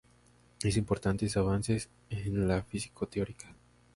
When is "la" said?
2.47-2.63